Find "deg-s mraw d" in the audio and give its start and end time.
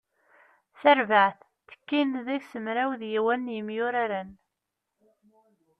2.27-3.01